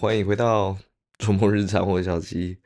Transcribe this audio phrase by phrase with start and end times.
[0.00, 0.78] 欢迎回到
[1.18, 2.56] 周末日常，我是小七。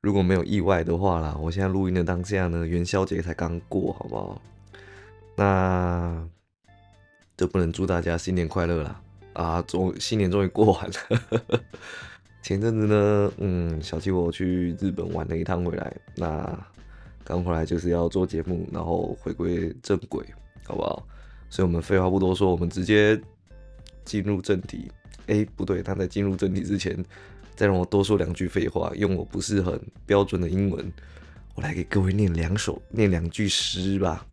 [0.00, 4.40] 如果没有意外的话啦，我现在录音的当下呢，元宵节才刚过，好不好？
[5.34, 6.24] 那
[7.36, 9.00] 就不能祝大家新年快乐啦！
[9.32, 11.60] 啊，终新年终于过完了。
[12.42, 16.64] 前阵子呢，嗯，小七我去日本玩了一趟回来，那
[17.24, 20.24] 刚回来就是要做节目，然后回归正轨，
[20.64, 21.04] 好不好？
[21.50, 23.20] 所以我们废话不多说，我们直接
[24.04, 24.88] 进入正题。
[25.27, 27.03] 哎，不对，那在进入正题之前，
[27.55, 30.91] 再让我多说两句废话，用我不是很标准的英文，
[31.55, 34.25] 我来给各位念两首，念两句诗吧。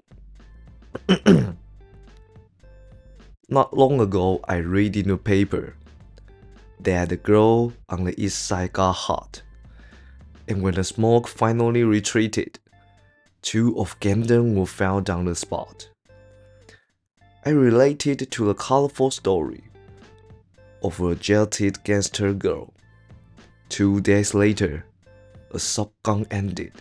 [3.48, 5.75] Not long ago, I read in the paper
[6.83, 9.43] that the girl on the east side got hot,
[10.47, 12.55] and when the smoke finally retreated,
[13.43, 15.89] two of them were found on the spot.
[17.45, 19.64] I related to the colorful story
[20.86, 22.67] of a jilted gangster girl.
[23.69, 24.83] Two days later,
[25.52, 26.72] a subgun ended.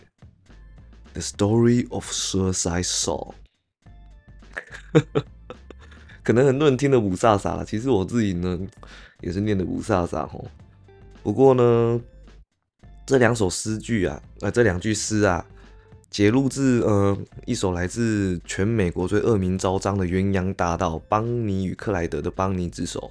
[1.14, 3.34] The story of suicide Saul.
[6.22, 8.58] 可能很多人听得五煞煞了，其实我自己呢
[9.20, 10.46] 也是念的五煞煞吼。
[11.22, 12.00] 不过呢，
[13.06, 15.44] 这两首诗句啊，呃，这两句诗啊，
[16.10, 23.10] 节录自呃一首来自全美国最恶名昭彰的鸳鸯大盗邦尼与克莱德的邦尼之手。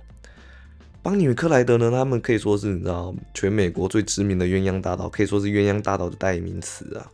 [1.03, 1.91] 邦尼与克莱德呢？
[1.91, 7.11] 他们可以说是你知道全美国最知名的鸳鸯大盗，可以说是鸳鸯大盗的代名词啊。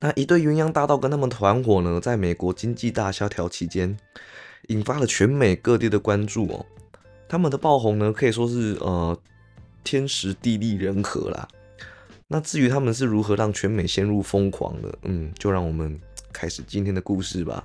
[0.00, 3.94] 那一对鸳鸯大盗跟他们团伙呢，在美国经济大萧条期间，
[4.68, 6.64] 引发了全美各地的关注哦。
[7.28, 9.14] 他们的爆红呢，可以说是呃
[9.84, 11.46] 天时地利人和啦。
[12.26, 16.00] 那至于他们是如何让全美陷入疯狂的，嗯，就让我们
[16.32, 17.62] 开始今天的故事吧。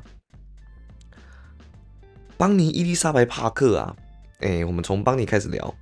[2.35, 3.95] 邦尼伊丽莎白帕克啊。
[4.41, 5.73] 哎，我们从邦尼开始聊。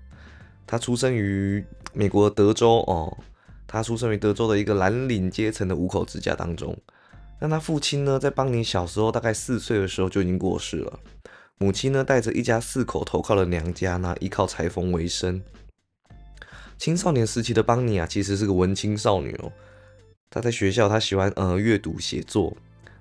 [0.67, 3.17] 他出生于美国德州哦，
[3.65, 6.77] 他出生于德州的一个蓝领阶层的五口之家当中。
[7.39, 10.99] 那他父亲呢，在邦尼小时候大概四岁的时候就已经过世了。
[11.57, 15.41] 母亲呢，带着一家四口投靠了娘家，那依靠裁缝为生。
[16.77, 19.51] 青少年时期的邦尼啊，其实是个文青少女哦。
[20.29, 22.55] 她在学校，她喜欢呃阅读写作。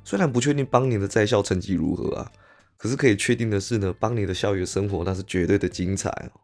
[0.04, 2.32] 虽然不确定邦尼的在校成绩如何啊。
[2.78, 6.40] 可是可以确定的是呢，邦尼的校园生活那是绝对的精彩哦。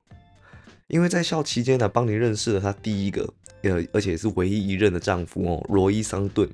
[0.88, 6.46] 因为在校期间呢，邦尼认识了她第一个，呃，而且是唯一一任的丈夫哦，罗伊桑顿。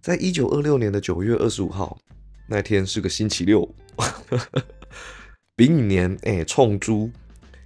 [0.00, 1.98] 在一九二六年的九月二十五号
[2.46, 3.68] 那天是个星期六，
[5.56, 7.10] 丙寅年，哎，冲珠，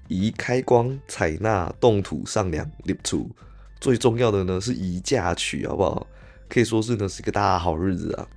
[0.06, 3.28] 宜开光采纳动土上梁立储，
[3.80, 6.06] 最重要的呢是宜嫁娶，好不好？
[6.48, 8.28] 可以说是呢是个大好日子啊。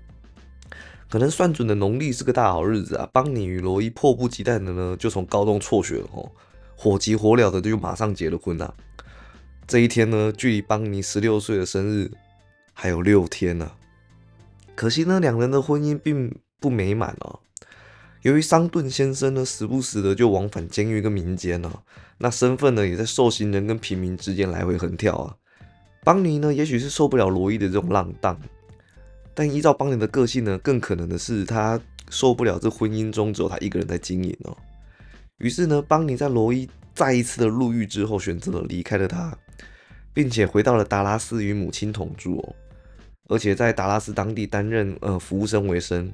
[1.10, 6.30] 可能算准的农历是个大好日子啊，邦尼与罗伊迫不及待的呢，就从高中辍学了哦，
[6.76, 8.72] 火急火燎的就马上结了婚啊。
[9.66, 12.12] 这一天呢，距离邦尼十六岁的生日
[12.74, 13.72] 还有六天呢。
[14.76, 17.40] 可惜呢，两人的婚姻并不美满哦。
[18.22, 21.72] 由于桑顿先生呢，时不时的就往返监狱跟民间呢，
[22.20, 25.36] 那身份呢，也在受刑人跟平民之间来回横跳啊。
[26.04, 28.40] 邦尼呢，也许是受不了罗伊的这种浪荡。
[29.40, 31.80] 但依照邦尼的个性呢，更可能的是他
[32.10, 34.58] 受不了这婚姻中只有他一个人在经营哦。
[35.38, 39.34] 于是呢，邦尼在罗伊再一次的入狱之后，选择了离开了他，
[40.14, 42.54] 并且回到了达拉斯与母亲同住哦。
[43.30, 46.12] 而且在达拉斯当地担任呃服务生为生。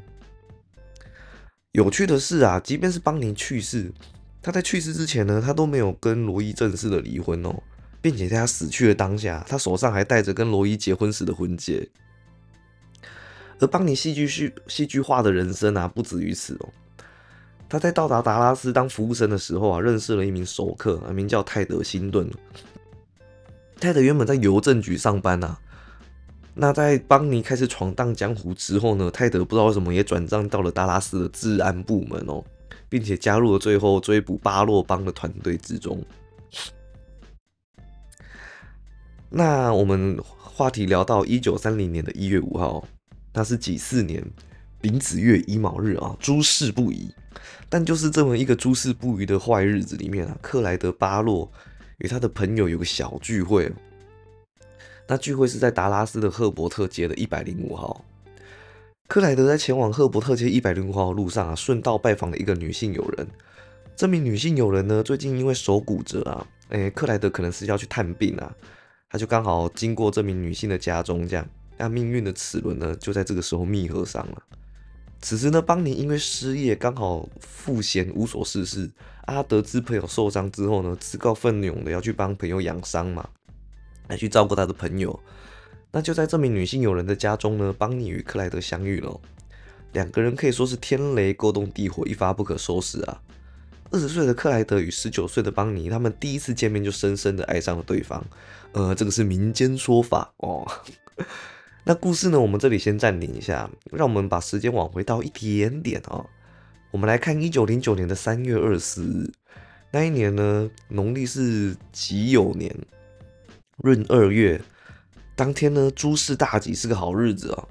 [1.72, 3.92] 有趣的是啊，即便是邦尼去世，
[4.40, 7.56] 他在去世之前呢，他都没有跟罗伊正式的离婚哦，
[8.04, 11.90] 并且在他死去的当下，他手上还带着跟罗伊结婚时的婚戒。
[13.60, 16.70] 而邦尼戏剧戏戏剧化的人生啊，不止于此哦。
[17.68, 22.30] 他在到达达拉斯当服务生的时候啊，认识了一名熟客，名叫泰德·辛顿。
[23.80, 25.58] 泰德原本在邮政局上班呐，
[26.54, 32.44] 那在邦尼开始闯荡江湖之后呢，泰德不知道为什么也转账到了达拉斯的治安部门哦，
[32.88, 36.02] 并且加入了最后追捕巴洛邦的团队之中。
[39.30, 42.86] 那我们话题聊到一九三零年的一月五号。
[43.36, 44.24] 那是几四年
[44.82, 47.14] 丙子月乙卯日啊，诸事不宜。
[47.68, 51.52] 但就是这么一个诸事不宜的坏日子里面啊，克莱德巴洛
[51.98, 53.70] 与他的朋友有个小聚会。
[55.08, 58.06] 那聚会是在达拉斯的赫伯特街的一百零五号。
[59.08, 63.28] 克莱德在前往赫伯特街一百零五号的路上啊，顺道拜访了一个女性友人。
[63.96, 68.56] 这名女性友人呢，最近因为手骨折啊，哎，克莱德可能是要去探病啊，
[69.10, 71.46] 他就刚好经过这名女性的家中，这样。
[71.78, 74.44] 那命运的齿轮呢，就在这个时候密合上了。
[75.22, 78.90] 此时呢，邦尼因为失业，刚好赋闲无所事事。
[79.26, 83.28] 阿得知朋友受伤之后呢，自告奋勇的要去帮朋友养伤嘛，
[84.08, 85.20] 来去照顾他的朋友。
[85.92, 89.20] 那就在这名女性友人的家中呢，邦尼与克莱德相遇了。
[89.94, 93.22] 两个人可以说是天雷勾动地火，一发不可收拾啊！
[93.92, 98.24] 二十岁的克莱德与十九岁的邦尼，他们第一次见面就深深的爱上了对方。
[98.74, 100.70] 呃，这个是民间说法哦。
[101.88, 102.40] 那故事呢？
[102.40, 106.26] 我们这里先暂停一下，让我们把时间往回倒一点点啊。
[106.90, 109.32] 我们来看一九零九年的三月二十日，
[109.92, 112.76] 那一年呢，农历是己酉年
[113.84, 114.60] 闰二月，
[115.36, 117.68] 当天呢，诸事大吉，是个好日子啊。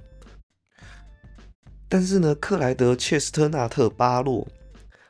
[1.89, 4.47] 但是呢，克莱德·切斯特纳特·巴洛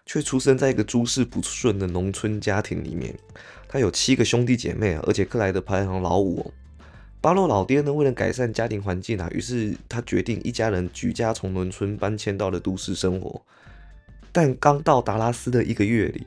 [0.06, 3.14] 却出生在一个诸事不顺的农村家庭里面。
[3.68, 6.50] 他有七个兄弟姐妹，而且克莱德排行老五哦。
[7.24, 13.40] 巴洛老爹呢，为了改善家庭环境啊，于是他决定一家人举家从农村搬迁到了都市生活。
[14.30, 16.26] 但刚到达拉斯的一个月里，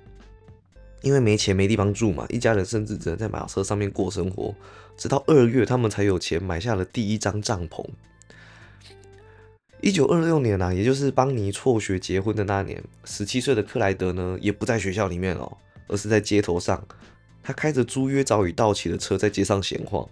[1.03, 4.55] 因为没钱没地方住嘛，一家人甚至只能在马车上面过生活。
[4.97, 7.85] 直到二月，他们才有钱买下了第一张帐篷。
[9.81, 15.57] 一九二六年啊，也就是邦尼辍学结婚的那年，十七岁的克莱德呢，也不在学校里面哦，
[15.87, 16.83] 而是在街头上。
[17.43, 20.09] 他开着租约早已到期的车在街上闲晃。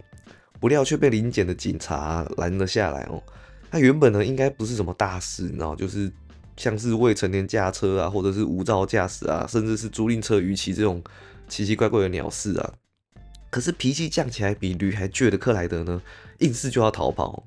[0.65, 3.21] 不料却被临检的警察拦了下来哦。
[3.69, 6.11] 他原本呢应该不是什么大事，你知道，就是
[6.57, 11.03] 像是未成年驾车啊，或者是无照驾驶啊，甚至是租赁车逾期这种
[11.47, 12.73] 奇奇怪怪的鸟事啊。
[13.51, 16.01] 可是脾气犟起来比驴还倔的克莱德呢，
[16.39, 17.45] 硬是就要逃跑。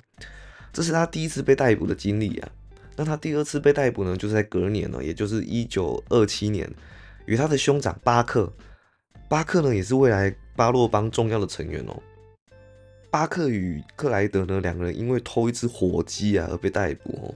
[0.73, 2.49] 这是他第一次被逮捕的经历啊。
[2.95, 6.73] 那他第二次被逮捕呢，就是在隔年了，也就是一九二七年，
[7.27, 8.53] 与他的兄长巴克。
[9.29, 12.01] 巴克呢也是未来巴洛邦重要的成员哦。
[13.11, 17.35] 巴克与克莱德呢，两个人因为偷一只火鸡啊而被逮捕。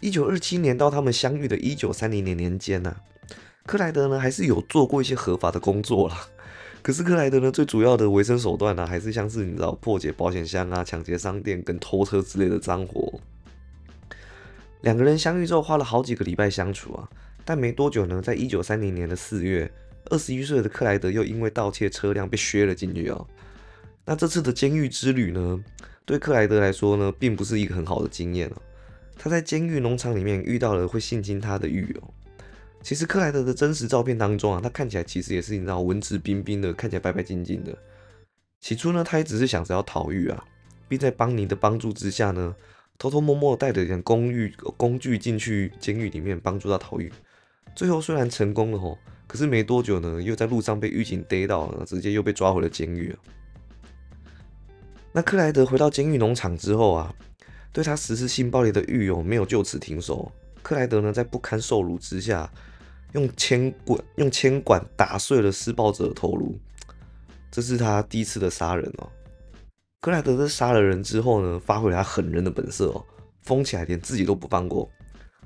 [0.00, 2.96] 一九二七年到他们相遇的一九三零年年间呢，
[3.66, 6.26] 克莱德呢还是有做过一些合法的工作啦。
[6.80, 13.20] 可是克莱德呢，最主要的维生手段呢，还是像是你知道破解保险箱啊、抢劫商店跟偷车之类的脏活。
[14.80, 17.10] 两个人相遇之后，花了好几个礼拜相处啊，
[17.44, 19.70] 但没多久呢，在一九三零年的四月。
[20.10, 23.26] 二十一岁的克莱德又因为盗窃车辆被削了进去哦。
[24.04, 25.62] 那这次的监狱之旅呢，
[26.06, 28.62] 对克莱德来说呢，并不是一个很好的经验哦。
[29.16, 32.14] 他在监狱农场里面遇到了会性侵他的狱友。
[32.82, 37.76] 其实克莱德的真实照片当中啊，他看起来其实也是你知道文质彬彬的，看起来白白净净的。
[38.60, 40.44] 起初呢，他也只是想着要逃狱啊，
[40.88, 42.54] 并在邦尼的帮助之下呢，
[42.96, 47.12] 偷偷摸摸带着点工具工具进去监狱里面帮助他逃狱。
[47.74, 48.96] 最后虽然成功了吼。
[49.28, 53.14] 可是没多久呢，又在路上被狱警逮到了，直接又被抓回了监狱。
[55.12, 57.14] 那克莱德回到监狱农场之后啊，
[57.70, 60.32] 对他实施性暴力的狱友没有就此停手。
[60.62, 62.50] 克莱德呢，在不堪受辱之下，
[63.12, 66.58] 用铅管用铅管打碎了施暴者的头颅。
[67.50, 69.08] 这是他第一次的杀人哦。
[70.00, 73.04] 克莱德在杀了人之后呢，发挥了他狠人的本色哦，
[73.42, 74.88] 疯起来连自己都不放过。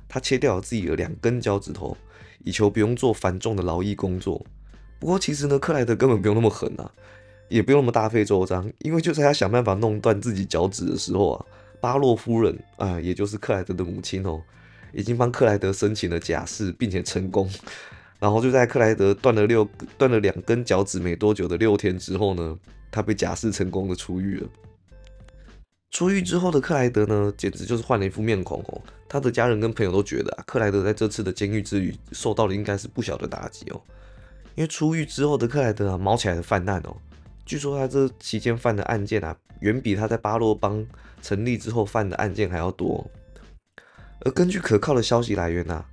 [0.09, 1.97] 他切掉了自己的两根脚趾头。
[2.45, 4.45] 以求不用做繁重的劳役工作。
[4.99, 6.91] 不过其实呢，克莱德根本不用那么狠啊，
[7.49, 8.71] 也不用那么大费周章。
[8.79, 11.45] 因为就在他想办法弄断自己脚趾的时候啊，
[11.81, 14.41] 巴洛夫人啊，也就是克莱德的母亲哦，
[14.93, 17.51] 已经帮克莱德申请了假释，并且成功。
[18.21, 19.69] 然后就在克莱德断了六
[19.99, 22.57] 断了两根脚趾没多久的六天之后呢，
[22.91, 24.49] 他被假释成功的出狱了。
[25.93, 28.81] 出狱之后的克莱德呢，简直就是换了一副面孔哦。
[29.07, 33.81] 他的家人跟朋友都觉得啊，克莱德在这次的监狱之旅受到了应该是不小的打击哦。
[34.55, 36.97] 因为出狱之后的克莱德啊，毛起来的犯案哦。
[37.45, 40.85] 据说他这期间犯的案件啊，远比他在巴洛邦
[41.21, 43.07] 成立之后犯的案件还要多。
[44.21, 45.85] 而根据可靠的消息来源呐，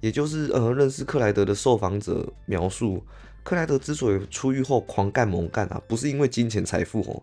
[0.00, 3.02] 也就是呃认识克莱德的受访者描述，
[3.42, 7.22] 克莱德之所以出狱后狂干猛干啊，不是因为金钱财富哦。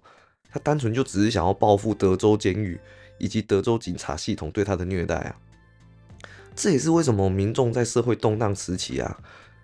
[0.53, 2.79] 他单纯就只是想要报复德州监狱
[3.17, 5.35] 以及德州警察系统对他的虐待啊！
[6.55, 9.19] 这也是为什么民众在社会动荡时期啊，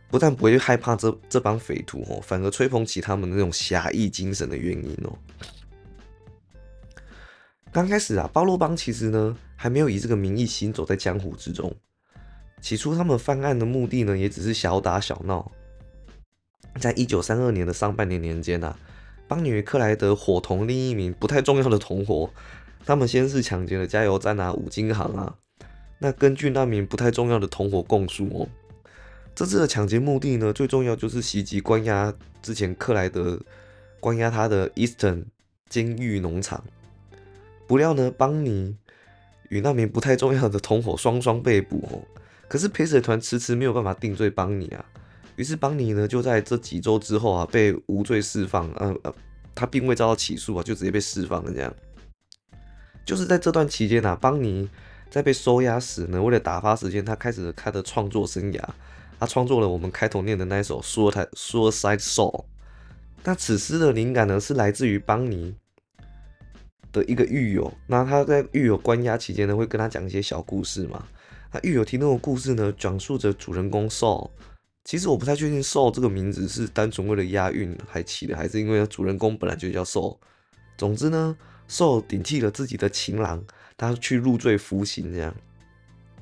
[0.10, 5.14] 不但不会害怕这这帮匪徒哦，反而吹捧起他们那种侠义精神的原因哦。
[7.72, 11.72] 刚开始啊，巴洛邦其实呢还没有以这个名义行走在江湖之中。
[12.62, 15.52] 起初他们犯案的目的呢，也只是小打小闹。
[16.80, 18.76] 在一九三二年的上半年年间啊。
[19.30, 22.32] 邦尼与克莱德伙同另一名不太重要的同伙，
[22.84, 25.36] 他们先是抢劫了加油站啊、五金行啊。
[26.00, 28.50] 那根据那名不太重要的同伙供述哦，
[29.36, 33.40] 这次的抢劫目的呢，最重要就是袭击关押之前克莱德
[34.00, 35.26] 关押他的 Eastern
[35.70, 36.64] 监狱农场。
[37.68, 38.76] 不料呢，邦尼
[39.50, 42.02] 与那名不太重要的同伙双双被捕哦。
[42.48, 44.84] 可是陪审团迟迟没有办法定罪邦尼啊。
[45.40, 49.14] 于是邦尼呢就在这几周之后啊被无罪释放，呃呃，
[49.56, 51.74] 他并未遭到起诉啊，就直接被释放了这样。
[53.06, 54.70] 就是在这段期间啊，邦尼
[55.10, 58.62] 在被收押时呢，为了打发时间，他开始了他的创作生涯。
[59.18, 62.32] 他创作了我们开头念的那一首《Suicide Soul》。
[63.24, 65.56] 那此诗的灵感呢，是来自于邦尼
[66.92, 67.74] 的一个狱友。
[67.88, 71.06] 那他在狱友关押期间呢，会跟他讲一些小故事嘛。
[71.54, 74.30] 那狱友听那种故事呢，讲述着主人公 Soul。
[74.90, 80.18] 其实我不太确定 sol 这个名字是单纯为了押韵还起的，还是因为主人公本来就叫 sol。
[80.80, 81.38] 总之呢
[81.70, 83.46] sol 顶替了自己的情郎，
[83.78, 85.32] 他去入罪服刑这样。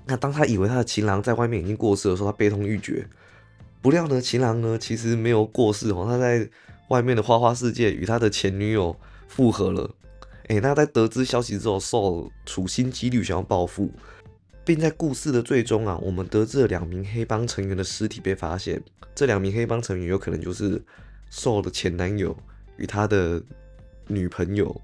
[0.06, 3.08] 那当他以为他的情郎在外面已经过世的时候，他悲痛欲绝。
[3.82, 6.50] 不料呢，情郎呢其实没有过世哦，他在
[6.90, 8.94] 外面的花花世界与他的前女友
[9.30, 9.90] 复合了。
[10.50, 13.90] 哎，那在得知消息之后，受处心积虑想要报复，
[14.68, 18.84] 并在故事的最终啊，我们得知了两名黑帮成员的尸体被发现。
[19.16, 20.84] 这两名黑帮成员有可能就是
[21.32, 22.36] sol 的前男友
[22.76, 23.42] 与他的
[24.08, 24.82] 女朋友，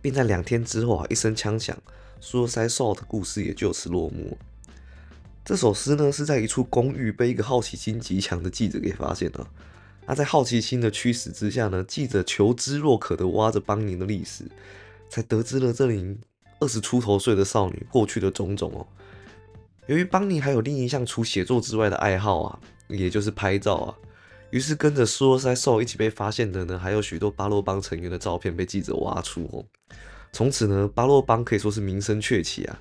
[0.00, 1.76] 并在两天之后啊，一声枪响。
[2.18, 4.38] 说塞 soul 的故事也就此落幕。
[5.44, 9.46] 这首诗呢，是在一处公寓被一个好奇心极强的记者给发现了。
[10.06, 14.44] 那在好奇心的驱使之下呢，记者求知若渴的挖着邦尼的历史，
[15.10, 16.18] 才得知了这名
[16.60, 18.86] 二十出头岁的少女过去的种种哦。
[19.86, 22.58] 由于邦尼还有另一项除写作之外的爱好啊，
[22.88, 23.94] 也就是拍照啊，
[24.50, 29.64] 于是跟着说塞受一起被发现的呢，还有许多巴洛邦成员的照片被记者挖出哦。
[30.32, 32.78] 从此呢，巴洛邦可以说是名声鹊起啊。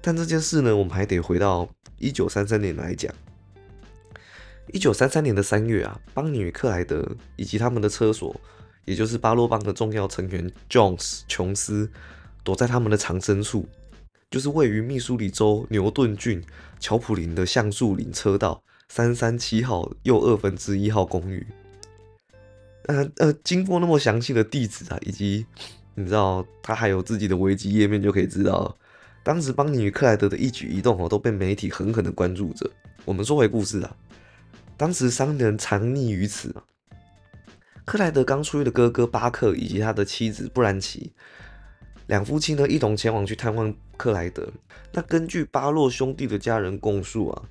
[0.00, 3.12] 但这件事呢，我们还得回到一九三三年来讲。
[4.72, 7.06] 一九三三年的三月啊，邦尼与克莱德
[7.36, 8.38] 以及他们的车所，
[8.84, 11.90] 也就是巴洛邦的重要成员 Jones 琼斯，
[12.48, 13.68] 躲在他们的藏身处，
[14.30, 16.42] 就是位于密苏里州牛顿郡
[16.80, 21.46] 乔普林的橡树林车道三三七号右二分之一号公寓。
[22.86, 25.44] 呃呃，经过那么详细的地址啊，以及
[25.94, 28.74] 你知道，他还有自己的危机页面，就可以知道，
[29.22, 32.70] 当时邦尼与克莱德的一举一动哦，都被媒体狠狠的关注着。
[33.04, 33.94] 我们说回故事啊，
[34.78, 36.54] 当时三人藏匿于此。
[37.84, 41.12] 克莱德刚出狱的哥哥巴克以及他的妻子布兰奇
[42.08, 44.46] 两夫妻呢，一同前往去探望克莱德。
[44.92, 47.42] 那根据巴洛兄弟的家人供述啊，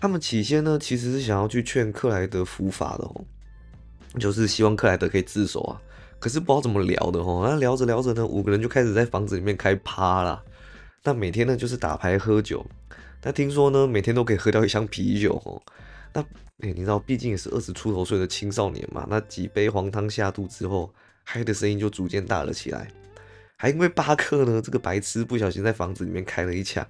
[0.00, 3.24] 他们起先呢，其实是想要去劝克莱德伏法的哦，
[4.20, 5.80] 就是希望克莱德可以自首啊。
[6.20, 10.42] 可是不知道怎么聊的哦，那聊着聊着呢，五个人就开始在房子里面开趴啦。
[11.02, 12.64] 那每天呢就是打牌喝酒。
[13.22, 15.60] 那听说呢，每天都可以喝掉一箱啤酒哦。
[16.12, 16.20] 那
[16.60, 19.06] 哎，你知道，毕竟也是二十出头岁的青少年嘛。
[19.08, 20.92] 那几杯黄汤下肚之后，
[21.24, 22.86] 嗨的声音就逐渐大了起来。
[23.64, 26.86] 还因为巴克呢这个白痴不小心在房子里面开了一枪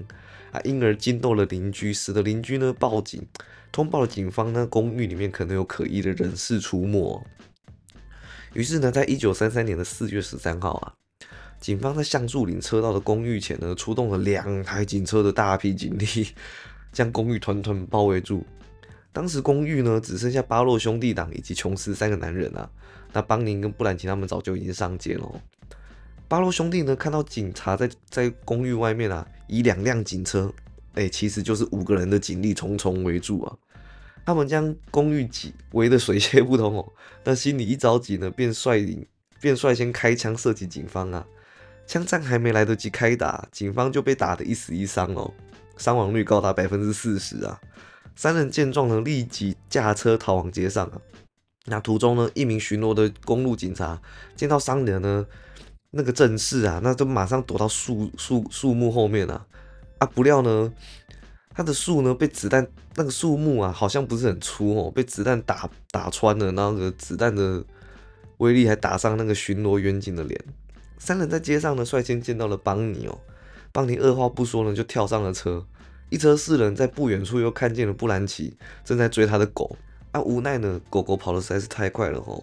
[0.50, 3.24] 啊，因而惊动了邻居，使得邻居呢报警，
[3.70, 7.24] 通报了警方呢，公寓里面可能有可疑的人士出没。
[8.54, 10.94] 于是呢，在一九三三年的四月十三号啊，
[11.60, 16.26] 警方在橡树岭车道的公寓前呢，出动了两台警车的大批警力，
[16.90, 18.44] 将公寓团团包围住。
[19.12, 22.68] 当时公寓呢，只剩下巴洛兄弟党以及琼斯三个男人啊。
[23.12, 25.40] 那邦宁跟布兰奇他们早就已经上街了。
[26.34, 30.52] 巴洛兄弟呢，看到警察在在公寓外面啊，以两辆警车，
[30.94, 33.56] 哎，其实就是五个人的警力重重围住啊。
[34.26, 39.06] 他们将公寓挤围得水泄不通哦，那心里一着急呢，便率领
[39.40, 41.24] 便率先开枪射击警方啊。
[41.86, 45.32] 枪战还没来得及开打，警方就被打得一死一伤哦，
[45.76, 47.60] 伤亡率高达百分之四十啊。
[48.16, 51.00] 三人见状呢，立即驾车逃往街上啊。
[51.66, 54.02] 那途中呢，一名巡逻的公路警察
[54.34, 55.24] 见到三人呢，
[55.94, 59.46] 那个阵势啊，那就马上躲到树树树木后面啊。
[59.98, 60.72] 啊，不料呢。
[61.56, 67.64] 他的树呢被子弹那个树木啊，好像不是很粗哦，被子弹打打穿了，那个子弹的
[68.38, 70.44] 威力还打上那个巡逻员警的脸。
[70.98, 73.16] 三人在街上呢，率先见到了邦尼哦，
[73.70, 75.64] 邦尼二话不说呢，就跳上了车。
[76.10, 79.76] 一车四人在不远处又看见了布兰奇正在追他的狗，
[80.10, 82.42] 啊，无奈呢，狗狗跑的实在是太快了哦，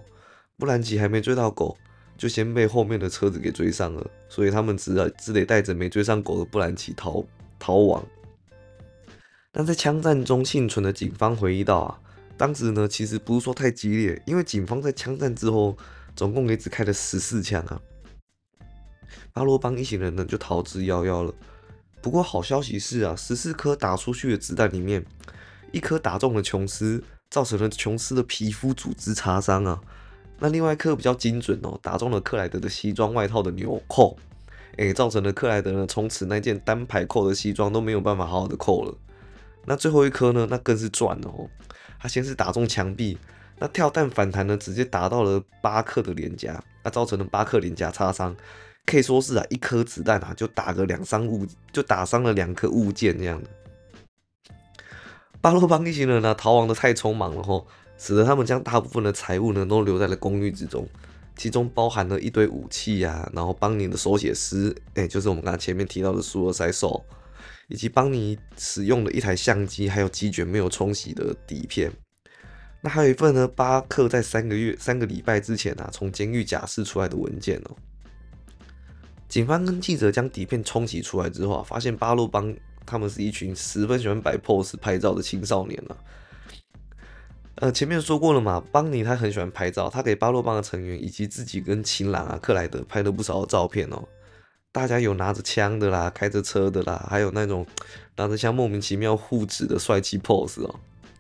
[0.58, 1.78] 布兰奇还没追到狗，
[2.22, 7.26] 就先被后面的车子给追上了，所以他们只只得带着没追上狗的布兰奇逃
[7.58, 8.06] 逃亡。
[9.52, 12.00] 但在枪战中幸存的警方回忆到啊，
[12.38, 15.76] 当时呢其实不是说太激烈，因为警方在枪战之后
[16.16, 17.82] 总共也只开了十四枪啊。
[19.34, 21.34] 巴罗邦一行人呢就逃之夭夭了。
[22.04, 25.04] 不过好消息是啊，十四颗打出去的子弹里面，
[25.72, 29.82] 一颗打中了琼斯，造成了琼斯的皮肤组织擦伤啊。
[30.42, 34.18] 那另外一颗比较精准哦，打中了克莱德的西装外套的纽扣。
[34.78, 38.94] 哎，造成了克莱德呢从此那件单排扣的西装都没有办法好好的扣了。
[39.66, 41.48] 那最后一颗呢，那更是赚了哦。
[42.00, 43.18] 他先是打中墙壁，
[43.60, 48.36] 那跳弹反弹呢，直接打到了巴克的脸颊，那造成了巴克脸颊擦伤，
[48.86, 53.50] 可以说是啊，一颗子弹啊就打个两伤物，就打伤了两颗物件这样的。
[55.42, 57.68] 巴洛邦一行人呢逃亡的太匆忙了吼，
[58.02, 60.88] 使得他们将大部分的财物呢都留在了公寓之中，
[61.36, 67.06] 其中包含了一堆武器呀，然后邦尼的手写诗，哎，就是我们刚才前面提到的苏尔塞手。
[67.68, 71.90] 以及邦尼使用的一台相机，还有几卷没有冲洗的底片。
[72.82, 77.76] 那还有一份呢，巴克在三个月、三个礼拜之前啊，从监狱假释出来的文件哦。
[79.30, 82.54] 警方跟记者将底片冲洗出来之后啊，发现巴洛邦
[82.86, 85.98] 他们是一群十分喜欢摆 pose 拍照的青少年了。
[87.56, 94.04] 呃，前面说过了嘛，邦尼他很喜欢拍照，他给巴洛邦的成员以及自己跟情郎啊克莱德拍了不少的照片哦。
[94.72, 97.66] 大家有拿着枪的啦，开着车的啦，还有那种
[98.16, 100.76] 拿着枪莫名其妙护指的帅气 pose 哦。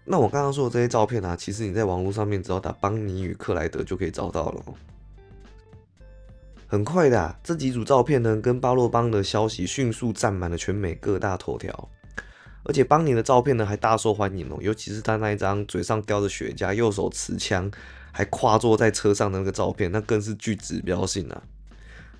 [0.05, 4.63] 那我刚刚说的这些照片啊，其实你在网络上面只要打邦尼与克莱德就可以找到了。
[6.65, 11.89] 很快的，这几组照片呢，跟巴洛邦的消息迅速占满了全美各大头条，
[12.63, 17.69] 而且邦尼的照片呢还大受欢迎哦，尤其是他那一张嘴上叼着雪茄、右手持枪
[18.11, 21.41] 还跨坐在车上的那个照片，那更是具指标性啊。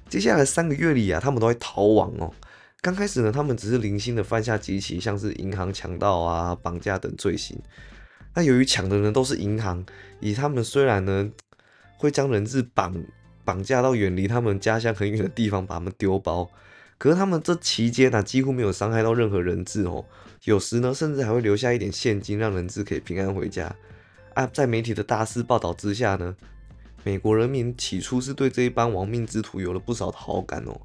[0.10, 2.34] 接下来三个月里啊，他们都会逃亡哦。
[2.82, 7.58] 刚开始呢，他们只是零星的犯下几起像是银行强盗啊、绑架等罪行。
[8.34, 9.86] 那由于抢的人都是银行，
[10.20, 11.30] 以他们虽然呢
[11.98, 12.96] 会将人质绑
[13.46, 16.50] 绑架到远离他们家乡很远的地方，把他们丢包，
[16.98, 20.06] 可是他们这期间呢几乎没有伤害到任何人质哦。
[20.46, 23.76] 有时呢，甚至还会留下一点现金，让人质可以平安回家。
[24.34, 26.36] 啊，在媒体的大肆报道之下呢。
[27.04, 30.82] 美国人民起初是对这一帮亡命之徒有了不少的好感哦，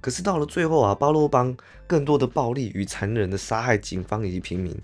[0.00, 1.54] 可是到了最后啊，巴洛邦
[1.86, 4.74] 更多的暴力与残忍的杀害警方以及平民，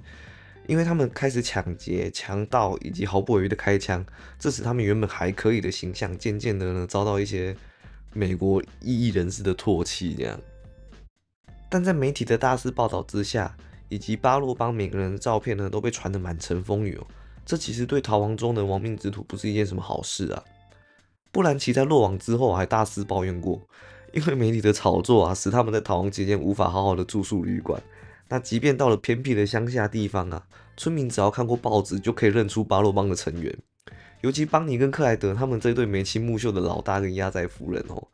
[0.67, 4.05] 因为他们开始抢劫、强盗以及毫不犹豫的开枪，
[4.39, 7.57] 这使他们原本还可以的形象渐渐的呢遭到一些
[8.13, 10.15] 美国异议人士的唾弃。
[10.15, 10.39] 这样，
[11.71, 13.57] 但在媒体的大肆报道之下，
[13.89, 17.07] 以及巴洛邦每个人的照片呢都被传得满城风雨哦，
[17.45, 20.43] 这其实对逃亡中的亡命之徒不是一件什么好事啊。
[21.31, 23.61] 布兰奇在落网之后还大肆抱怨过，
[24.13, 27.81] 因为媒体的炒作啊，使他们在逃亡期间无法好好的住宿旅馆。
[28.29, 30.47] 那即便到了偏僻的乡下地方啊，
[30.77, 33.57] 村民只要看过报纸就可以认出巴洛邦的成员。
[34.23, 38.09] 尤其邦尼跟克莱德他们这对眉清目秀的老大跟压寨夫人哦，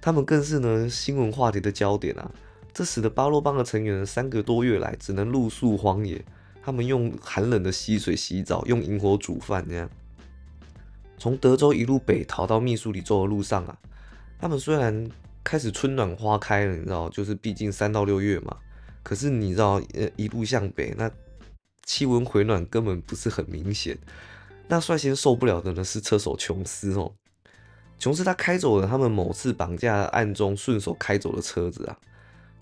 [0.00, 2.30] 他们更是呢新闻话题的焦点啊。
[2.72, 6.24] 这使得巴洛邦的成员三个多月来只能露宿荒野，
[6.62, 9.88] 他们用寒冷的溪水洗澡，用萤火煮饭这样。
[11.18, 13.76] 从德州一路北逃到密苏里州的路上啊，
[14.40, 15.06] 他们虽然
[15.44, 18.56] 开始春暖花开了，你知道，就是毕竟三到六月嘛。
[19.02, 21.10] 可是你知道，呃，一路向北，那
[21.84, 23.98] 气温回暖根本不是很明显。
[24.68, 27.12] 那率先受不了的呢是车手琼斯哦。
[27.98, 31.98] 琼斯他开走了他们某次绑架案中顺手开走的车子啊。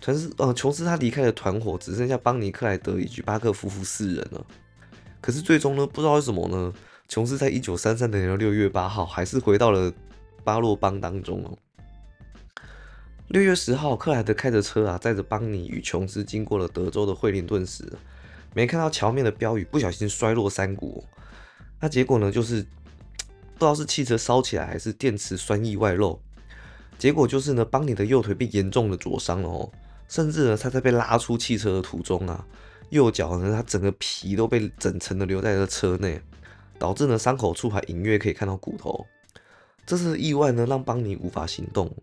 [0.01, 4.45] 全是呃，琼斯他离开了团伙，只剩下邦尼克莱德以及巴克夫妇四人了。
[5.21, 6.73] 可是最终呢，不知道为什么呢？
[7.07, 9.91] 琼斯在一九三三年的六月八号，还是回到了
[10.43, 11.57] 巴洛邦当中哦。
[13.27, 17.91] 六月十号，克莱德开着车啊，载着邦尼与琼斯经过了德州的惠灵顿时，
[18.53, 21.03] 没看到桥面的标语，不小心摔落山谷。
[21.79, 26.19] 那结果呢，就是不知道是汽车烧起来，还是电池酸意外漏。
[26.97, 29.71] 结果就是呢，邦尼的右腿被严重的灼伤了哦，
[30.09, 32.45] 甚至呢，他在被拉出汽车的途中啊，
[32.89, 36.21] 右脚呢，他整个皮都被整层的留在了车内。
[36.79, 39.05] 导致呢伤口处还隐约可以看到骨头，
[39.85, 41.93] 这次意外呢让邦尼无法行动，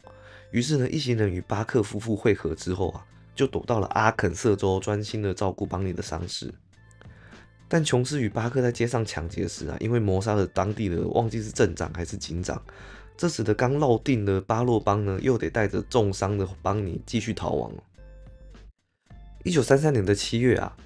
[0.50, 3.02] 于是呢一行人与巴克夫妇会合之后啊，
[3.34, 6.52] 就躲到了阿肯色州，专心的照顾邦尼的伤势。
[7.68, 12.62] 但琼斯与巴克在街上抢劫时啊，因为谋杀了当地的忘记是镇长还是警长，
[13.16, 17.72] 这使得刚落定的巴洛邦呢又得带着重伤的邦尼继续逃亡。
[19.46, 20.76] 一九三三年的七月啊。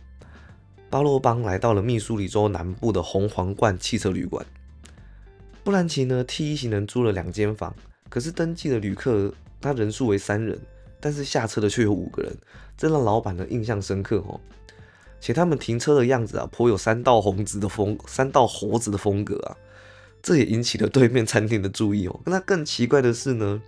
[0.90, 4.44] 巴洛邦来到了密苏里州南部的红皇冠汽车旅馆。
[5.64, 7.74] 布兰奇呢替一行人租了两间房，
[8.10, 10.60] 可是登记的旅客他人数为三人，
[11.00, 12.36] 但是下车的却有五个人，
[12.76, 14.38] 这让老板呢印象深刻哦。
[15.22, 19.56] 且他们停车的样子啊，颇有三道红子的风，三道猴子的风格啊，
[20.20, 22.20] 这也引起了对面餐厅的注意哦。
[22.26, 23.62] 那更奇怪的是呢，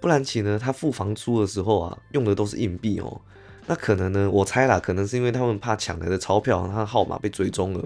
[0.00, 3.20] 布兰奇呢他付房租的时候啊，用的都是硬币哦。
[3.68, 4.30] 那可能呢？
[4.30, 7.84] 我猜啦，可能是因为他们怕抢来的钞票，他的号码被追踪了，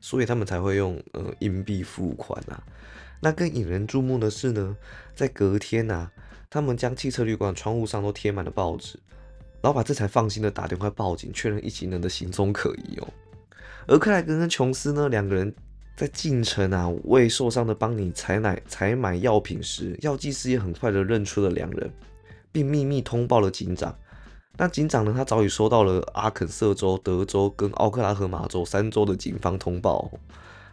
[0.00, 2.60] 所以他们才会用呃硬币付款啊。
[3.20, 4.76] 那更引人注目的是呢，
[5.14, 6.10] 在隔天呐，
[6.50, 8.98] 他们将汽车旅馆窗户上都贴满了报纸，
[9.62, 13.08] 老板这才放心的打电话报警，确认一行人的行踪可疑哦。
[13.86, 15.54] 而克莱格跟琼斯呢，两个人
[15.96, 21.88] 在进城啊为受伤的邦尼采买采买药品时，药剂师也很快的认出了两人，
[22.50, 23.96] 并秘密通报了警长。
[24.56, 30.10] 那警长呢，他早已收到了阿肯色州、德州跟奥克拉荷马州三州的警方通报，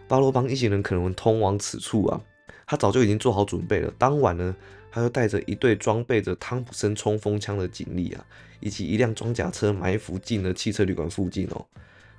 [0.07, 2.21] 巴罗邦一行人可能通往此处啊。
[2.65, 3.93] 他早就已经做好准备了。
[3.97, 4.55] 当晚呢。
[4.93, 8.25] 他又带着一队装备着汤普森冲锋枪的警力啊，
[8.59, 11.65] 以及一辆装甲车埋伏进了汽车旅馆附近哦。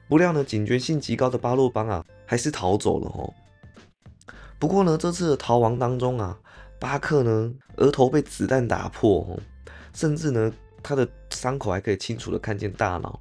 [0.08, 3.30] 不料呢，警觉性极高的巴洛邦啊，还是逃走了哦。
[4.58, 6.38] 不过呢，这次的逃亡当中啊，
[6.78, 9.38] 巴克呢额头被子弹打破哦，
[9.92, 10.50] 甚至呢
[10.82, 13.20] 他的伤口还可以清楚的看见大脑，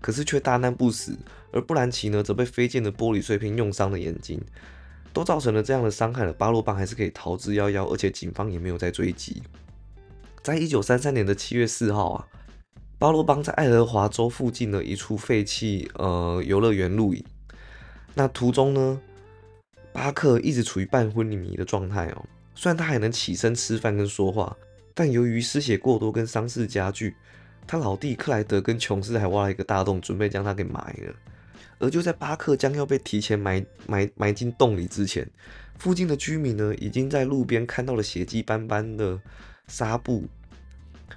[0.00, 1.16] 可是却大难不死。
[1.52, 4.40] 而布兰奇呢，则被飞溅的玻璃碎片用伤了眼睛。
[5.12, 9.42] 都造成了这样的伤害了，巴洛邦还是可以逃之夭夭，而且警方也没有再追击。
[10.40, 12.28] 在一九三三年的七月四号啊，
[12.96, 17.24] 巴洛邦在爱荷华州附近的一处废弃呃游乐园露营。
[18.14, 19.00] 那途中呢，
[19.92, 22.24] 巴克一直处于半昏迷的状态哦。
[22.54, 24.56] 虽然他还能起身吃饭跟说话，
[24.94, 27.16] 但由于失血过多跟伤势加剧，
[27.70, 31.14] 他老弟克莱德跟琼斯还挖了一个大洞，准备将他给埋了。
[31.78, 35.30] 而就在巴克将要被提前埋埋埋进洞里之前，
[35.78, 39.20] 附近的居民呢，已经在路边看到了血迹斑斑的
[39.68, 40.24] 纱布，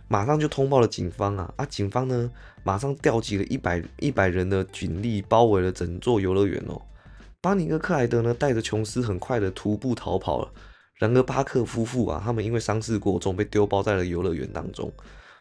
[0.08, 1.52] 马上就通报了警方啊！
[1.58, 2.30] 啊，警方呢，
[2.64, 6.80] 马上调集了一百一百人的警力，包围了整座游乐园哦。
[7.42, 10.52] 巴尼和克莱德呢，带着琼斯很快的徒步逃跑了。
[11.00, 14.94] 然而巴克夫妇啊，他们因为伤势过重，被丢包在了游乐园当中，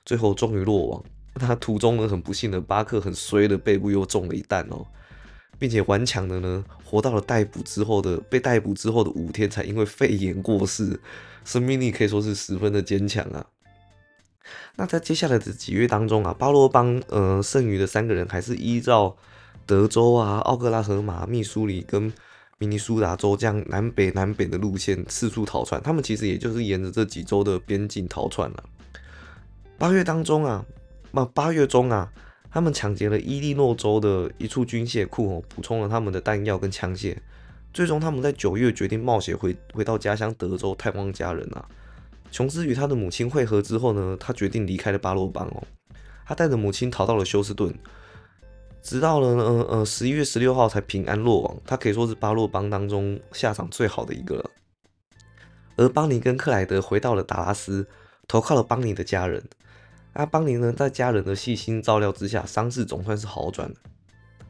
[0.04, 1.04] 最后终于落网。
[1.34, 4.86] 那途中呢，很不幸的，巴克很衰的背部又中了一弹哦。
[5.58, 11.00] 并且顽强的呢，活到了逮捕之后的被逮捕之后的五天，才因为肺炎过世，
[11.44, 13.46] 生命力可以说是十分的坚强啊。
[14.74, 19.16] 那在接下来的几月当中啊，巴罗邦呃剩余的三个人还是依照
[19.64, 22.12] 德州啊、奥克拉荷马、密苏里跟
[22.58, 25.80] 明尼苏达州这样南北南北的路线四处逃窜。
[25.80, 28.64] 他们其实也就是沿着这几州的边境逃窜了。
[29.83, 30.64] 八月当中啊，
[31.11, 32.09] 那八月中啊。
[32.53, 37.16] 他们抢劫了伊利诺州的一处军械库哦，补充了他们的弹药跟枪械。
[37.75, 41.66] 最终，他们在九月决定冒险回回到家乡德州探望家人啊。
[42.31, 45.64] 琼斯与他的母亲会合之后呢，他决定离开了巴洛邦哦。
[46.25, 47.75] 他带着母亲逃到了休斯顿，
[48.83, 51.57] 直到了呃呃十一月十六号才平安落网。
[51.64, 54.51] 他可以说是巴洛邦当中下场最好的一个了。
[55.75, 57.88] 而邦尼跟克莱德回到了达拉斯，
[58.29, 59.42] 投靠了邦尼的家人。
[60.14, 63.75] 阿邦尼呢，在家人的细心照料之下，伤势总算是好转了。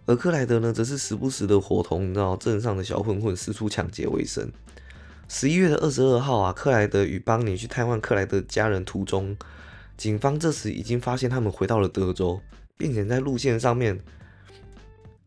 [0.06, 4.50] 而克莱德呢，则是时不时的伙同你知道镇上的小混混四处抢劫为生。
[5.28, 9.36] 十一月的二十二号啊，克莱德与邦尼去探望克莱德家人途中，
[9.96, 12.40] 警方这时已经发现他们回到了德州，
[12.76, 14.00] 并且在路线上面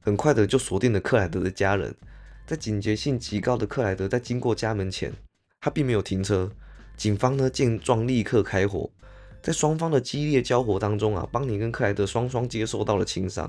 [0.02, 1.95] 很快的就锁定了克莱德的家人。
[2.45, 5.13] 在警觉性极高的克莱德在经过家门前，
[5.62, 6.52] 他并没有停车。
[6.98, 8.89] 警方呢见状立刻开火。
[9.45, 13.47] 在双方的激烈交火当中啊，邦尼跟克莱德双双接受到了轻伤，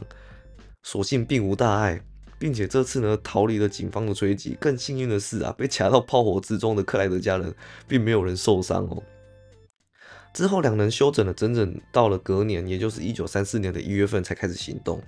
[0.82, 1.98] 所幸并无大碍，
[2.38, 4.58] 并且这次呢逃离了警方的追击。
[4.60, 7.54] 更幸运的是啊，被卡到炮火之中的克莱德家人
[7.88, 9.02] 并没有人受伤哦。
[10.34, 15.02] 之后两人休整了整整到了隔年，也就是一九三四年的一月份才开始行动。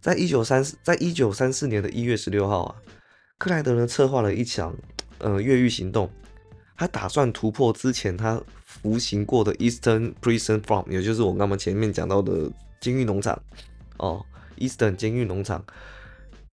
[0.00, 2.76] 在一九三，在一九三四年的一月十六号啊，
[3.36, 4.76] 克莱德呢策划了一场
[5.18, 6.08] 呃越狱行动。
[6.76, 8.40] 他打算突破之前他
[8.82, 13.40] 服刑过的 Eastern Prison Farm，也就是我刚刚前面讲到的监狱农场
[13.98, 14.24] 哦
[14.58, 15.64] ，Eastern 监狱农场，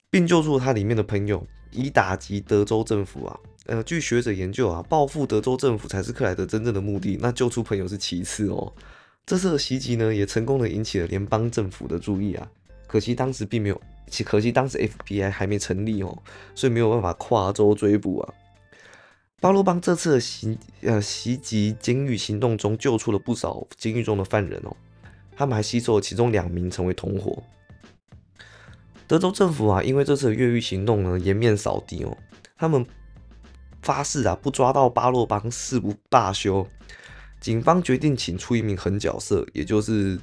[0.10, 3.40] 并救助他里面的朋友，以打击德州政府啊。
[3.68, 8.72] 呃，据学者研究啊，报复德州政府才是克莱德真正的目的，那救出朋友是其次哦。
[9.26, 12.48] 这次的袭击呢，也成功的引起了联邦政府的注意啊。
[12.88, 16.18] 可惜当时并没有，其可惜当时 FBI 还没成立哦，
[16.56, 18.34] 所以没有办法跨州追捕啊。
[19.40, 24.76] 巴洛邦这次的袭呃袭击监狱行动中，救出了不少监狱中的犯人哦。
[25.36, 27.44] 他们还吸收了其中两名成为同伙。
[29.06, 32.18] 德州政府啊，因为这次的越狱行动呢，颜面扫地哦。
[32.58, 32.84] 他们
[33.84, 36.68] 发誓啊，不抓到巴洛邦誓不罢休。
[37.40, 40.20] 警方决定请出一名狠角色，也就是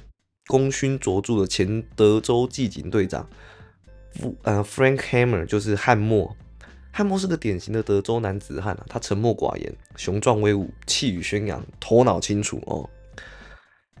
[0.47, 3.29] 功勋卓著的前德州缉警队长，
[4.43, 6.35] 呃，Frank Hammer，就是汉默。
[6.97, 12.89] 汉默是个典型的德州男子汉啊，他沉默寡言，雄壮威武，气宇轩扬，头脑清楚哦。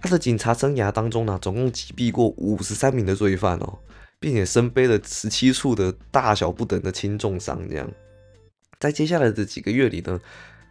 [0.01, 3.79] 他的警察生涯当中呢，总共击毙过五十三名的罪犯哦，
[4.17, 7.67] 并且身背了十七处的大小不等的轻重伤。
[7.67, 7.91] 这样，
[8.79, 10.17] 在接下来的几个月里呢，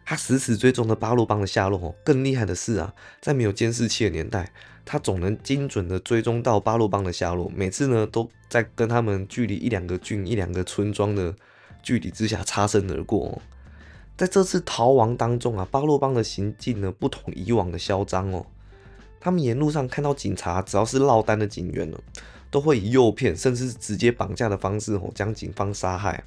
[0.03, 1.93] 他死死追踪着巴洛邦的下落哦。
[2.03, 4.51] 更厉害的是啊，在没有监视器的年代，
[4.83, 7.51] 他总能精准的追踪到巴洛邦的下落。
[7.55, 11.31] 每次呢，都在跟他们距离一两个郡、一两个村庄的
[11.85, 13.39] 距离之下擦身而过。
[14.17, 18.45] 在这次逃亡当中啊，巴洛邦的行径呢，不同以往的嚣张哦。
[19.19, 21.99] 他们沿路上看到警察，只要是落单的警员呢，
[22.49, 26.23] 都会以诱骗甚至是直接绑架的方式哦，将警方杀害。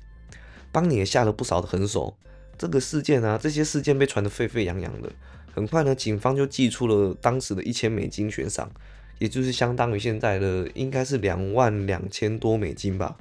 [0.71, 2.17] 邦尼也下了不少的狠手。
[2.57, 5.11] 这个事件啊，这些事件被传得沸沸扬扬的。
[5.55, 8.71] 很快呢，警方就寄出了当时的一千美金悬赏，
[9.19, 13.17] 也就是相当于现在的应该是两万两千多美金吧，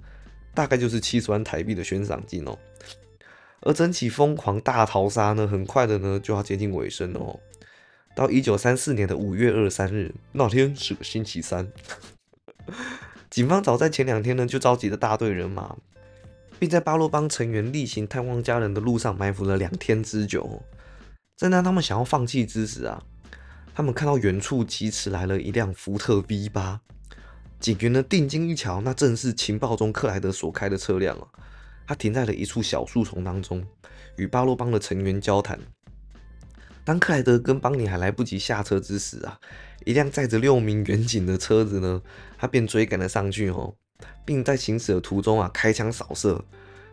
[0.58, 2.58] 大概就是七十万台币的悬赏金哦。
[3.62, 7.40] 而整起疯狂大逃杀呢，很快的呢就要接近尾声了哦。
[8.16, 11.72] 到一九三四年的五月二十三日，那天是个星期三，
[13.30, 15.76] 警方早在前两天呢就召集了大队人马。
[16.60, 20.64] 并在巴洛邦成员例行探望家人的路上埋伏了两天之久。
[21.36, 23.04] 正当他们想要放弃之时啊，
[23.76, 26.82] 他们看到远处疾驰来了一辆福特 V 八。
[27.60, 31.28] 警员呢定睛一瞧，那正是情报中克莱德所开的车辆啊。
[31.88, 33.66] 他停在了一处小树丛当中，
[34.18, 35.60] 与巴洛邦的成员交谈。
[36.84, 39.40] 当克莱德跟邦尼还来不及下车之时啊，
[39.86, 42.02] 一辆载着六名远警的车子呢，
[42.38, 43.74] 他便追赶了上去哦。
[44.24, 46.44] 并在行驶的途中啊，开枪扫射，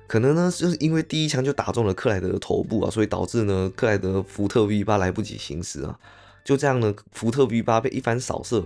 [0.07, 5.98] 可能呢，就是因为第一枪就打中了克莱德的头部啊，所以导致呢，克莱德福特 V 八来不及行驶啊，
[6.44, 8.64] 就这样呢，福特 V 八被一番扫射。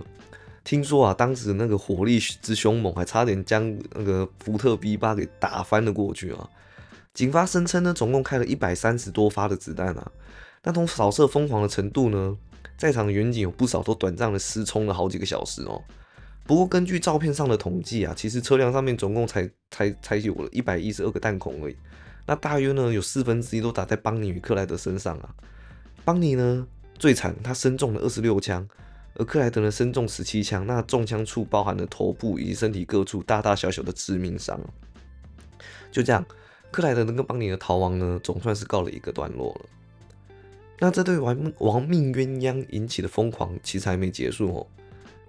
[0.69, 6.47] 听说啊，当时那个火力之凶猛，还差点将那个福特 V 八给打翻了过去啊。
[7.11, 10.11] 警方声称呢，总共开了一百三十多发的子弹啊，
[10.61, 12.37] 那种扫射疯狂的程度呢，
[12.77, 15.81] 在场的远景有不少都短暂的失聪了好几个小时哦。
[16.45, 21.75] 不过根据照片上的统计啊，其实车辆上面总共才才才有了一百一十二个弹孔而已。
[22.27, 25.33] 那大约呢有四分之一都打在邦尼与克莱德身上啊。
[26.05, 26.67] 邦尼呢
[26.99, 28.67] 最惨，他身中了二十六枪，
[29.19, 30.65] 而克莱德呢身中十七枪。
[30.65, 34.59] 那中枪处包含了头部以及身体各处大大小小的致命伤。
[35.91, 36.25] 就这样，
[36.71, 39.69] 克莱德跟邦尼的逃亡呢总算是告了一个段落了。
[40.79, 44.67] 那这对亡亡命鸳鸯引起的疯狂其实还没结束哦。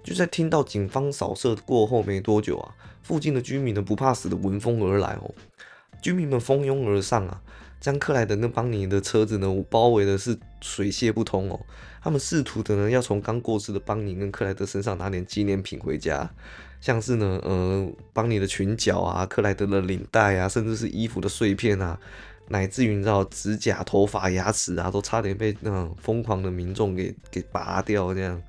[0.03, 5.35] 就在听到警方扫射过后没多久啊，附近的居民呢不怕死的闻风而来哦，
[6.01, 7.43] 居民们蜂拥而上啊，
[7.81, 11.59] 将克莱德跟邦尼的车子呢包围的是水泄不通哦。
[12.03, 16.31] 他们试图的呢要从刚过世的邦尼跟克莱德身上拿点纪念品回家，
[16.81, 21.99] 像是呢呃邦尼的裙角啊、克莱德的领带啊，甚至是衣服的碎片啊，
[22.49, 28.41] 乃至于你知道指甲、头发、牙齿啊，都差点被那种疯狂的民众给给拔掉这样。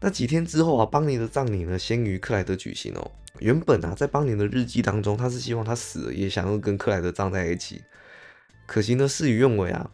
[0.00, 3.10] 那几天之后啊，邦尼的葬礼呢，先于克莱德举行哦。
[3.40, 7.82] 原本啊，在邦尼的日记当中，他是希望他死了也想要跟克莱德葬在一起。
[8.66, 9.90] 可惜呢，事与愿违啊，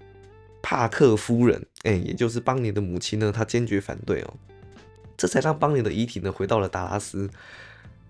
[0.62, 4.34] 帕克夫人，哎，也就是邦尼的母亲呢，她坚决反对哦。
[5.16, 7.30] 这才让邦尼的遗体呢回到了达拉斯。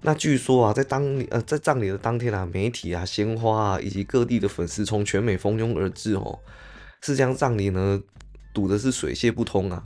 [0.00, 6.38] 那据说啊，在当呃在葬礼的当天啊，媒体啊、鲜花啊，以及各地的粉丝从全美蜂拥而至哦，
[7.02, 8.02] 是将葬礼呢
[8.52, 9.84] 堵的是水泄不通啊。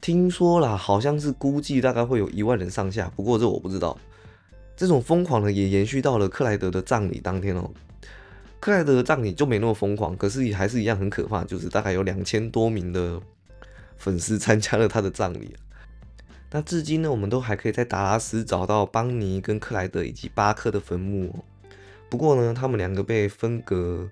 [0.00, 3.98] 听说啦，好像是估计大概会有一万人上下，不过这我不知道。
[4.80, 7.70] 这种疯狂呢，也延续到了克莱德的葬礼当天哦。
[8.60, 13.20] 克莱德的葬礼就没那么疯狂，可是也还是一样很可怕，就是大概有两千多名的
[13.98, 15.54] 粉丝参加了他的葬礼。
[16.50, 21.44] 那至今呢，我们都还可以在达拉斯找到邦尼跟克莱德以及巴克的坟墓。
[22.08, 24.08] 不过呢，他们两个被分隔，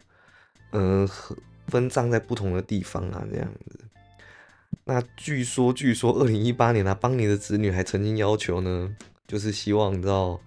[0.72, 1.08] 呃，
[1.68, 3.80] 分葬在不同的地方啊，这样子。
[4.84, 8.94] 那据说，据说，二零一八年啊，邦尼的子女还曾经要求呢，
[9.26, 10.38] 就是希望你知道，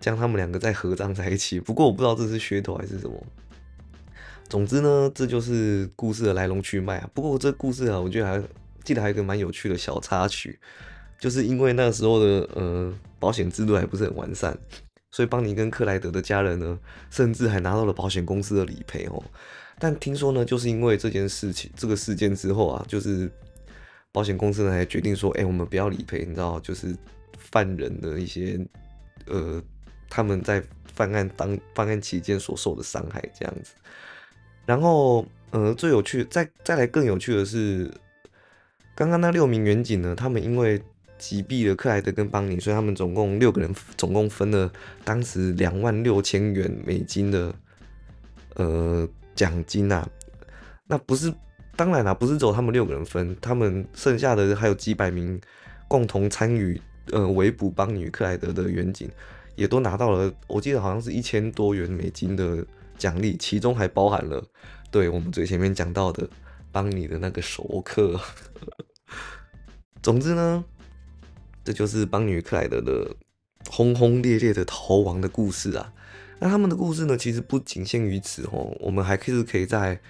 [0.00, 1.58] 将他们两个再合葬在一起。
[1.60, 3.22] 不过我不知道这是噱头还是什么。
[4.48, 7.10] 总之呢，这就是故事的来龙去脉啊。
[7.12, 8.42] 不过这故事啊，我觉得还
[8.82, 10.58] 记得还有一个蛮有趣的小插曲，
[11.18, 14.56] 就是因为那时候的呃保险制度还不是很完善，
[15.10, 16.78] 所以邦尼跟克莱德的家人呢，
[17.10, 19.22] 甚至还拿到了保险公司的理赔哦。
[19.78, 23.30] 但听说呢，就是因为这件事情、这个事件之后啊，就是
[24.10, 26.96] 保险公司呢还决定说，哎，我们不要理赔，你知道，就是
[27.36, 28.58] 犯人的一些
[29.26, 29.62] 呃，
[30.08, 30.62] 他们在
[30.94, 33.72] 犯案当犯案期间所受的伤害这样子。
[34.66, 37.90] 然后，呃，最有趣，再再来更有趣的是，
[38.94, 40.82] 刚刚那六名远警呢，他们因为
[41.18, 44.72] 击毙了克莱德跟邦尼，所以他们总共六个人，总共分了
[45.04, 47.54] 当时两万六千元美金的，
[48.54, 49.08] 呃。
[49.38, 50.04] 奖金呐，
[50.88, 51.32] 那不是
[51.76, 55.40] 当然啦，不是只有他们六个人分，他们剩下的还有几百名
[55.86, 56.80] 共同参与
[57.12, 59.08] 呃围捕邦尼与克莱德的远警，
[59.58, 62.64] 也都拿到了，我记得好像是一千多元美金的
[62.96, 64.40] 奖励，其中还包含了
[64.88, 66.30] 对我们最前面讲到的
[66.70, 68.20] 邦尼的那个熟客。
[70.00, 70.64] 总之呢，
[71.64, 73.16] 这就是邦尼与克莱德的
[73.68, 75.92] 轰轰烈烈的逃亡的故事啊。
[76.38, 80.00] 那他们的故事呢，其实不仅限于此哦，我们还可以可以在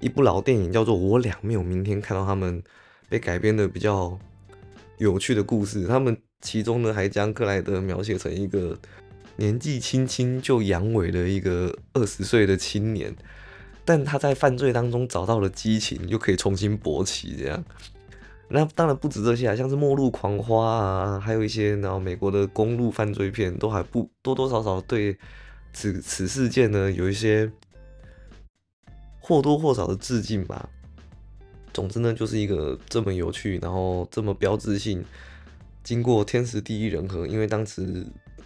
[0.00, 2.62] 一部老电影叫做《我俩没有明天》看到他们
[3.10, 4.18] 被改编的比较
[4.96, 5.86] 有趣的故事。
[5.86, 8.78] 他们其中呢，还将克莱德描写成一个
[9.36, 13.14] 年纪轻轻就阳痿的一个二十岁的青年，
[13.84, 17.64] 但他在犯罪当中找到了激情，又可以重新勃起，这样。
[18.48, 25.18] 那当然不止这些啊，像是《末路狂花》啊，还有一些然后美国的公路犯罪片，都还不多多少少对
[25.72, 27.50] 此此事件呢有一些
[29.18, 30.68] 或多或少的致敬吧。
[31.72, 35.04] 总之呢，就是一个这么有趣，然后这么标志性，
[35.86, 38.04] 经过天时地利人和，因为当时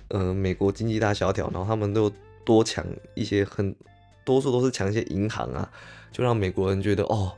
[0.08, 2.12] 呃美国经济大萧条，然后他们都
[2.44, 3.74] 多抢一些，很
[4.26, 5.72] 多数都是抢一些银行啊，
[6.12, 7.32] 就让美国人觉得哦，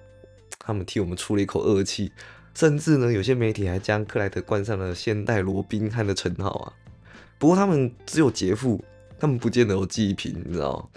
[0.58, 2.10] 他们替我们出了一口恶气。
[2.52, 6.72] 甚至呢，有些媒体还将克莱德冠上了现代罗宾汉的称号啊。
[7.38, 8.84] 不过他们只有劫富，
[9.20, 10.90] 他们不见得有济贫，你知道？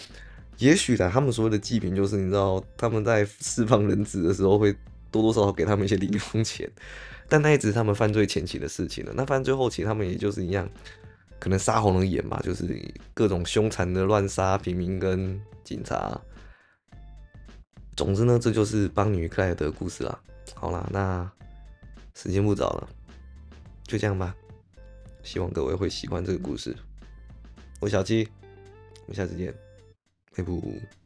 [0.58, 4.76] 也许呢，他们所谓的济贫就是你知道，他们在释放人质的时候会
[5.22, 6.70] 多多少少给他们一些零用钱。
[7.28, 9.14] 但那一直是他们犯罪前期的事情了。
[9.16, 10.70] 那犯罪后期，他们也就是一样，
[11.40, 12.80] 可能杀红了眼吧，就是
[13.14, 16.20] 各种凶残的乱杀平民跟警察。
[17.96, 20.20] 总之呢，这就是邦女克莱德的故事啦。
[20.54, 21.32] 好啦，那。
[22.18, 22.90] 时间不早了，
[23.84, 24.34] 就这样吧。
[25.22, 26.74] 希望各位会喜欢这个故事。
[27.82, 28.26] 我小七，
[29.02, 29.54] 我们下次见，
[30.34, 31.05] 拜拜。